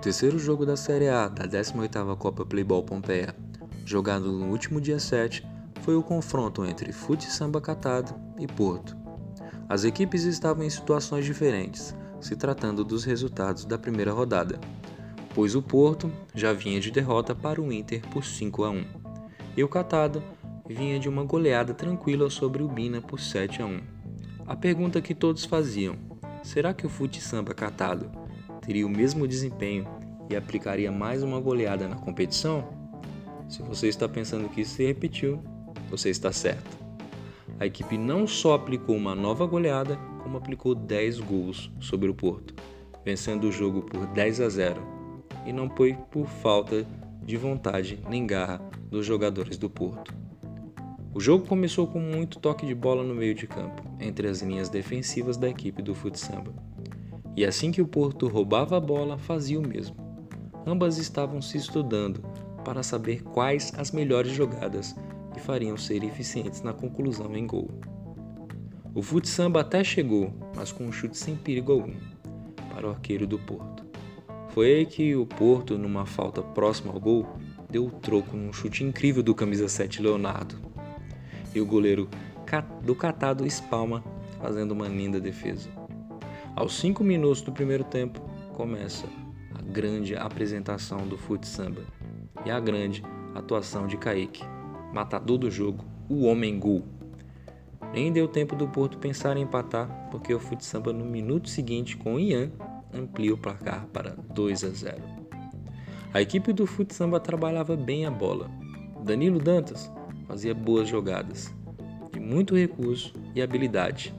terceiro 0.00 0.38
jogo 0.38 0.64
da 0.64 0.76
Série 0.76 1.08
A 1.08 1.26
da 1.26 1.44
18ª 1.44 2.16
Copa 2.16 2.46
Playball 2.46 2.84
Pompeia, 2.84 3.34
jogado 3.84 4.30
no 4.30 4.46
último 4.46 4.80
dia 4.80 5.00
7, 5.00 5.44
foi 5.82 5.96
o 5.96 6.02
confronto 6.02 6.64
entre 6.64 6.92
Fute 6.92 7.26
Samba 7.26 7.60
Catado 7.60 8.14
e 8.38 8.46
Porto. 8.46 8.96
As 9.68 9.82
equipes 9.82 10.22
estavam 10.22 10.62
em 10.62 10.70
situações 10.70 11.24
diferentes, 11.24 11.94
se 12.20 12.36
tratando 12.36 12.84
dos 12.84 13.04
resultados 13.04 13.64
da 13.64 13.76
primeira 13.76 14.12
rodada, 14.12 14.60
pois 15.34 15.56
o 15.56 15.62
Porto 15.62 16.12
já 16.32 16.52
vinha 16.52 16.80
de 16.80 16.92
derrota 16.92 17.34
para 17.34 17.60
o 17.60 17.72
Inter 17.72 18.00
por 18.08 18.24
5 18.24 18.64
a 18.64 18.70
1 18.70 18.84
e 19.56 19.64
o 19.64 19.68
Catado 19.68 20.22
vinha 20.68 21.00
de 21.00 21.08
uma 21.08 21.24
goleada 21.24 21.74
tranquila 21.74 22.30
sobre 22.30 22.62
o 22.62 22.68
Bina 22.68 23.00
por 23.00 23.18
7 23.18 23.62
a 23.62 23.66
1. 23.66 23.80
A 24.46 24.54
pergunta 24.54 25.00
que 25.00 25.14
todos 25.14 25.44
faziam: 25.44 25.96
será 26.44 26.72
que 26.72 26.86
o 26.86 26.88
Fute 26.88 27.20
Samba 27.20 27.52
Catado 27.52 28.10
teria 28.68 28.86
o 28.86 28.90
mesmo 28.90 29.26
desempenho 29.26 29.97
e 30.28 30.36
aplicaria 30.36 30.92
mais 30.92 31.22
uma 31.22 31.40
goleada 31.40 31.88
na 31.88 31.96
competição? 31.96 32.68
Se 33.48 33.62
você 33.62 33.88
está 33.88 34.08
pensando 34.08 34.48
que 34.48 34.60
isso 34.60 34.74
se 34.74 34.86
repetiu, 34.86 35.42
você 35.90 36.10
está 36.10 36.30
certo. 36.30 36.78
A 37.58 37.66
equipe 37.66 37.96
não 37.96 38.26
só 38.26 38.54
aplicou 38.54 38.94
uma 38.94 39.14
nova 39.14 39.46
goleada, 39.46 39.96
como 40.22 40.36
aplicou 40.36 40.74
10 40.74 41.20
gols 41.20 41.70
sobre 41.80 42.08
o 42.08 42.14
Porto, 42.14 42.54
vencendo 43.04 43.48
o 43.48 43.52
jogo 43.52 43.82
por 43.82 44.06
10 44.06 44.40
a 44.40 44.48
0. 44.48 44.80
E 45.46 45.52
não 45.52 45.68
foi 45.70 45.94
por 46.10 46.26
falta 46.26 46.86
de 47.22 47.36
vontade 47.36 47.98
nem 48.08 48.26
garra 48.26 48.60
dos 48.90 49.04
jogadores 49.04 49.56
do 49.56 49.68
Porto. 49.68 50.14
O 51.14 51.20
jogo 51.20 51.46
começou 51.46 51.86
com 51.86 51.98
muito 51.98 52.38
toque 52.38 52.64
de 52.64 52.74
bola 52.74 53.02
no 53.02 53.14
meio 53.14 53.34
de 53.34 53.46
campo, 53.46 53.82
entre 53.98 54.28
as 54.28 54.40
linhas 54.40 54.68
defensivas 54.68 55.36
da 55.36 55.48
equipe 55.48 55.82
do 55.82 55.94
futsamba. 55.94 56.52
E 57.34 57.44
assim 57.44 57.72
que 57.72 57.82
o 57.82 57.88
Porto 57.88 58.28
roubava 58.28 58.76
a 58.76 58.80
bola, 58.80 59.18
fazia 59.18 59.58
o 59.58 59.66
mesmo. 59.66 60.07
Ambas 60.68 60.98
estavam 60.98 61.40
se 61.40 61.56
estudando 61.56 62.22
para 62.62 62.82
saber 62.82 63.22
quais 63.22 63.72
as 63.78 63.90
melhores 63.90 64.32
jogadas 64.32 64.94
que 65.32 65.40
fariam 65.40 65.78
ser 65.78 66.04
eficientes 66.04 66.60
na 66.60 66.74
conclusão 66.74 67.34
em 67.34 67.46
gol. 67.46 67.70
O 68.94 69.00
futsamba 69.00 69.62
até 69.62 69.82
chegou, 69.82 70.30
mas 70.54 70.70
com 70.70 70.84
um 70.84 70.92
chute 70.92 71.16
sem 71.16 71.36
perigo 71.36 71.72
algum, 71.72 71.94
para 72.68 72.86
o 72.86 72.90
arqueiro 72.90 73.26
do 73.26 73.38
Porto. 73.38 73.82
Foi 74.50 74.66
aí 74.74 74.84
que 74.84 75.16
o 75.16 75.24
Porto, 75.24 75.78
numa 75.78 76.04
falta 76.04 76.42
próxima 76.42 76.92
ao 76.92 77.00
gol, 77.00 77.26
deu 77.70 77.86
o 77.86 77.90
troco 77.90 78.36
num 78.36 78.52
chute 78.52 78.84
incrível 78.84 79.22
do 79.22 79.34
camisa 79.34 79.70
7 79.70 80.02
Leonardo. 80.02 80.56
E 81.54 81.62
o 81.62 81.64
goleiro 81.64 82.10
do 82.84 82.94
catado 82.94 83.46
espalma, 83.46 84.04
fazendo 84.38 84.72
uma 84.72 84.86
linda 84.86 85.18
defesa. 85.18 85.70
Aos 86.54 86.78
5 86.78 87.02
minutos 87.02 87.40
do 87.40 87.52
primeiro 87.52 87.84
tempo, 87.84 88.20
começa 88.52 89.06
grande 89.68 90.16
apresentação 90.16 91.06
do 91.06 91.18
futsamba 91.18 91.82
e 92.44 92.50
a 92.50 92.58
grande 92.58 93.02
atuação 93.34 93.86
de 93.86 93.96
Kaique, 93.96 94.42
matador 94.92 95.36
do 95.36 95.50
jogo, 95.50 95.84
o 96.08 96.24
homem 96.24 96.58
gol. 96.58 96.82
Nem 97.92 98.10
deu 98.10 98.26
tempo 98.26 98.56
do 98.56 98.66
Porto 98.66 98.98
pensar 98.98 99.36
em 99.36 99.42
empatar, 99.42 100.08
porque 100.10 100.32
o 100.32 100.40
futsamba 100.40 100.92
no 100.92 101.04
minuto 101.04 101.48
seguinte 101.48 101.96
com 101.96 102.18
Ian 102.18 102.50
amplia 102.92 103.34
o 103.34 103.38
placar 103.38 103.86
para 103.88 104.16
2 104.34 104.64
a 104.64 104.68
0. 104.68 105.02
A 106.14 106.22
equipe 106.22 106.52
do 106.52 106.66
futsamba 106.66 107.20
trabalhava 107.20 107.76
bem 107.76 108.06
a 108.06 108.10
bola. 108.10 108.50
Danilo 109.04 109.38
Dantas 109.38 109.92
fazia 110.26 110.54
boas 110.54 110.88
jogadas, 110.88 111.54
de 112.12 112.18
muito 112.18 112.56
recurso 112.56 113.14
e 113.34 113.42
habilidade. 113.42 114.14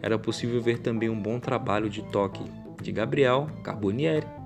Era 0.00 0.18
possível 0.18 0.60
ver 0.62 0.78
também 0.78 1.08
um 1.08 1.20
bom 1.20 1.38
trabalho 1.38 1.90
de 1.90 2.02
toque 2.10 2.42
de 2.82 2.92
Gabriel 2.92 3.48
Carbonieri 3.62 4.37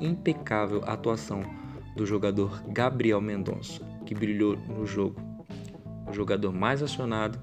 impecável 0.00 0.82
atuação 0.84 1.42
do 1.96 2.06
jogador 2.06 2.62
Gabriel 2.68 3.20
Mendonça, 3.20 3.80
que 4.06 4.14
brilhou 4.14 4.56
no 4.56 4.86
jogo. 4.86 5.20
O 6.08 6.12
jogador 6.12 6.52
mais 6.52 6.82
acionado, 6.82 7.38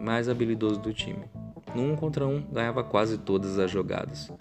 mais 0.00 0.28
habilidoso 0.28 0.80
do 0.80 0.92
time. 0.92 1.24
No 1.74 1.82
um 1.82 1.96
contra 1.96 2.26
um, 2.26 2.42
ganhava 2.42 2.82
quase 2.82 3.18
todas 3.18 3.58
as 3.58 3.70
jogadas. 3.70 4.32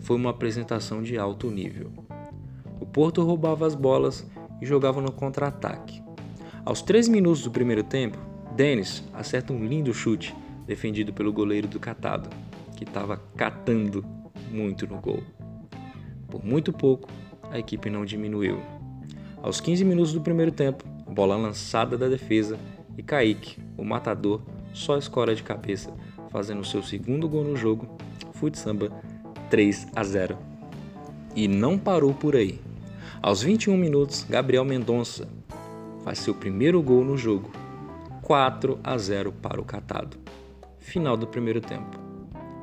Foi 0.00 0.16
uma 0.16 0.30
apresentação 0.30 1.02
de 1.02 1.18
alto 1.18 1.50
nível. 1.50 1.92
O 2.80 2.86
Porto 2.86 3.22
roubava 3.22 3.66
as 3.66 3.74
bolas 3.74 4.26
e 4.60 4.66
jogava 4.66 5.00
no 5.00 5.12
contra-ataque. 5.12 6.02
Aos 6.64 6.82
3 6.82 7.08
minutos 7.08 7.42
do 7.42 7.50
primeiro 7.50 7.84
tempo, 7.84 8.18
Denis 8.54 9.04
acerta 9.12 9.52
um 9.52 9.64
lindo 9.64 9.92
chute 9.94 10.34
defendido 10.66 11.12
pelo 11.12 11.32
goleiro 11.32 11.68
do 11.68 11.78
Catado, 11.78 12.28
que 12.76 12.84
estava 12.84 13.16
catando 13.36 14.04
muito 14.50 14.86
no 14.86 15.00
gol. 15.00 15.22
Por 16.36 16.44
muito 16.44 16.70
pouco, 16.70 17.08
a 17.50 17.58
equipe 17.58 17.88
não 17.88 18.04
diminuiu. 18.04 18.60
Aos 19.42 19.58
15 19.58 19.86
minutos 19.86 20.12
do 20.12 20.20
primeiro 20.20 20.52
tempo, 20.52 20.84
bola 21.10 21.34
lançada 21.34 21.96
da 21.96 22.08
defesa 22.08 22.58
e 22.94 23.02
Kaique, 23.02 23.58
o 23.74 23.82
matador, 23.82 24.42
só 24.74 24.98
escora 24.98 25.34
de 25.34 25.42
cabeça, 25.42 25.90
fazendo 26.28 26.62
seu 26.62 26.82
segundo 26.82 27.26
gol 27.26 27.42
no 27.42 27.56
jogo, 27.56 27.88
Fute 28.34 28.58
Samba 28.58 28.92
3 29.48 29.86
a 29.96 30.04
0. 30.04 30.36
E 31.34 31.48
não 31.48 31.78
parou 31.78 32.12
por 32.12 32.36
aí. 32.36 32.60
Aos 33.22 33.42
21 33.42 33.74
minutos, 33.74 34.26
Gabriel 34.28 34.64
Mendonça 34.64 35.26
faz 36.04 36.18
seu 36.18 36.34
primeiro 36.34 36.82
gol 36.82 37.02
no 37.02 37.16
jogo, 37.16 37.50
4 38.20 38.78
a 38.84 38.98
0 38.98 39.32
para 39.32 39.58
o 39.58 39.64
Catado. 39.64 40.18
Final 40.80 41.16
do 41.16 41.26
primeiro 41.26 41.62
tempo. 41.62 41.98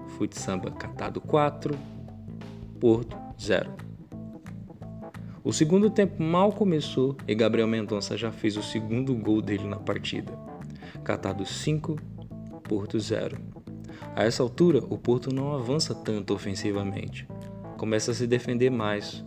Fute 0.09 0.38
Samba 0.38 0.69
Catado 0.69 1.19
4, 1.19 1.75
Porto 2.79 3.22
0. 3.43 3.69
O 5.43 5.51
segundo 5.51 5.89
tempo 5.89 6.23
mal 6.23 6.53
começou 6.53 7.17
e 7.27 7.35
Gabriel 7.35 7.67
Mendonça 7.67 8.15
já 8.17 8.31
fez 8.31 8.55
o 8.55 8.63
segundo 8.63 9.13
gol 9.13 9.41
dele 9.41 9.67
na 9.67 9.75
partida. 9.75 10.31
Catado 11.03 11.45
5, 11.45 11.99
Porto 12.63 12.97
0. 12.97 13.37
A 14.15 14.23
essa 14.23 14.41
altura, 14.41 14.79
o 14.89 14.97
Porto 14.97 15.33
não 15.33 15.53
avança 15.53 15.93
tanto 15.93 16.33
ofensivamente. 16.33 17.27
Começa 17.77 18.11
a 18.11 18.13
se 18.13 18.25
defender 18.25 18.69
mais. 18.69 19.25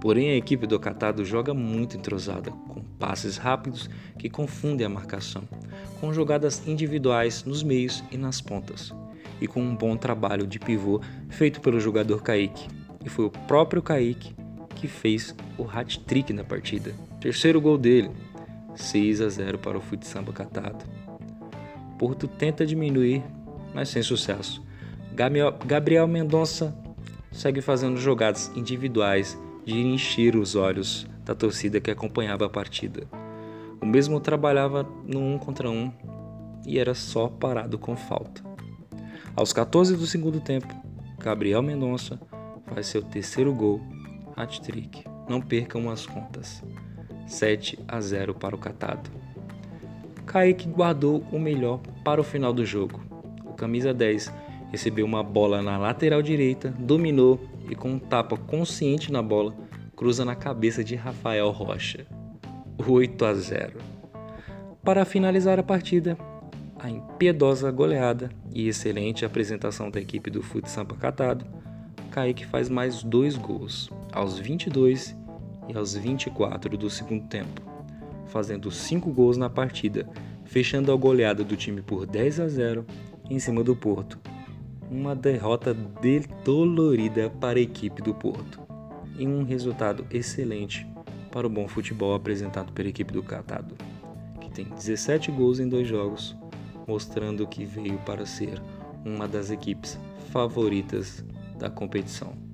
Porém, 0.00 0.30
a 0.30 0.36
equipe 0.36 0.66
do 0.66 0.80
Catado 0.80 1.22
joga 1.24 1.52
muito 1.52 1.96
entrosada, 1.96 2.50
com 2.50 2.80
passes 2.98 3.36
rápidos 3.36 3.90
que 4.18 4.30
confundem 4.30 4.86
a 4.86 4.90
marcação, 4.90 5.42
com 6.00 6.14
jogadas 6.14 6.66
individuais 6.66 7.44
nos 7.44 7.62
meios 7.62 8.02
e 8.10 8.16
nas 8.16 8.40
pontas, 8.40 8.94
e 9.40 9.46
com 9.46 9.60
um 9.60 9.76
bom 9.76 9.96
trabalho 9.96 10.46
de 10.46 10.58
pivô 10.58 11.00
feito 11.28 11.60
pelo 11.60 11.80
jogador 11.80 12.22
Kaique. 12.22 12.77
E 13.08 13.10
foi 13.10 13.24
o 13.24 13.30
próprio 13.30 13.80
Kaique 13.80 14.36
que 14.74 14.86
fez 14.86 15.34
o 15.56 15.64
hat-trick 15.64 16.30
na 16.30 16.44
partida. 16.44 16.94
Terceiro 17.18 17.58
gol 17.58 17.78
dele, 17.78 18.10
6 18.76 19.22
a 19.22 19.30
0 19.30 19.56
para 19.56 19.78
o 19.78 19.80
Futsamba 19.80 20.30
Catado. 20.30 20.84
Porto 21.98 22.28
tenta 22.28 22.66
diminuir, 22.66 23.24
mas 23.74 23.88
sem 23.88 24.02
sucesso. 24.02 24.62
Gabriel 25.64 26.06
Mendonça 26.06 26.76
segue 27.32 27.62
fazendo 27.62 27.96
jogadas 27.96 28.52
individuais 28.54 29.38
de 29.64 29.80
encher 29.80 30.36
os 30.36 30.54
olhos 30.54 31.06
da 31.24 31.34
torcida 31.34 31.80
que 31.80 31.90
acompanhava 31.90 32.44
a 32.44 32.50
partida. 32.50 33.08
O 33.80 33.86
mesmo 33.86 34.20
trabalhava 34.20 34.86
no 35.06 35.18
um 35.18 35.38
contra 35.38 35.70
um 35.70 35.90
e 36.66 36.78
era 36.78 36.92
só 36.92 37.26
parado 37.26 37.78
com 37.78 37.96
falta. 37.96 38.42
Aos 39.34 39.50
14 39.54 39.96
do 39.96 40.06
segundo 40.06 40.40
tempo, 40.40 40.68
Gabriel 41.18 41.62
Mendonça 41.62 42.20
faz 42.68 42.86
seu 42.86 43.02
terceiro 43.02 43.52
gol 43.54 43.80
hat-trick. 44.36 45.04
Não 45.28 45.40
percam 45.40 45.90
as 45.90 46.06
contas. 46.06 46.62
7 47.26 47.78
a 47.86 48.00
0 48.00 48.34
para 48.34 48.54
o 48.54 48.58
Catado. 48.58 49.10
Kaique 50.24 50.68
guardou 50.68 51.24
o 51.32 51.38
melhor 51.38 51.80
para 52.04 52.20
o 52.20 52.24
final 52.24 52.52
do 52.52 52.64
jogo. 52.64 53.00
O 53.44 53.52
camisa 53.52 53.92
10 53.92 54.32
recebeu 54.70 55.04
uma 55.04 55.22
bola 55.22 55.60
na 55.60 55.76
lateral 55.78 56.22
direita, 56.22 56.74
dominou 56.78 57.40
e 57.68 57.74
com 57.74 57.92
um 57.92 57.98
tapa 57.98 58.36
consciente 58.36 59.10
na 59.10 59.22
bola, 59.22 59.54
cruza 59.96 60.24
na 60.24 60.34
cabeça 60.34 60.84
de 60.84 60.94
Rafael 60.94 61.50
Rocha. 61.50 62.06
8 62.86 63.24
a 63.24 63.34
0. 63.34 63.78
Para 64.82 65.04
finalizar 65.04 65.58
a 65.58 65.62
partida, 65.62 66.16
a 66.78 66.88
impiedosa 66.88 67.70
goleada 67.70 68.30
e 68.54 68.68
excelente 68.68 69.24
apresentação 69.24 69.90
da 69.90 70.00
equipe 70.00 70.30
do 70.30 70.42
Fute 70.42 70.70
Sampa 70.70 70.94
Catado 70.94 71.44
Kaique 72.10 72.46
faz 72.46 72.68
mais 72.68 73.02
dois 73.02 73.36
gols, 73.36 73.90
aos 74.12 74.38
22 74.38 75.16
e 75.68 75.76
aos 75.76 75.94
24 75.94 76.76
do 76.76 76.88
segundo 76.88 77.26
tempo, 77.26 77.62
fazendo 78.26 78.70
cinco 78.70 79.12
gols 79.12 79.36
na 79.36 79.50
partida, 79.50 80.08
fechando 80.44 80.90
a 80.90 80.96
goleada 80.96 81.44
do 81.44 81.56
time 81.56 81.82
por 81.82 82.06
10 82.06 82.40
a 82.40 82.48
0 82.48 82.86
em 83.28 83.38
cima 83.38 83.62
do 83.62 83.76
Porto. 83.76 84.18
Uma 84.90 85.14
derrota 85.14 85.76
dolorida 86.44 87.28
para 87.28 87.58
a 87.58 87.62
equipe 87.62 88.00
do 88.00 88.14
Porto 88.14 88.58
e 89.18 89.26
um 89.26 89.44
resultado 89.44 90.06
excelente 90.10 90.86
para 91.30 91.46
o 91.46 91.50
bom 91.50 91.68
futebol 91.68 92.14
apresentado 92.14 92.72
pela 92.72 92.88
equipe 92.88 93.12
do 93.12 93.22
Catado, 93.22 93.76
que 94.40 94.50
tem 94.50 94.64
17 94.64 95.30
gols 95.30 95.60
em 95.60 95.68
dois 95.68 95.86
jogos, 95.86 96.34
mostrando 96.86 97.46
que 97.46 97.66
veio 97.66 97.98
para 97.98 98.24
ser 98.24 98.62
uma 99.04 99.28
das 99.28 99.50
equipes 99.50 99.98
favoritas 100.32 101.22
da 101.58 101.68
competição. 101.68 102.47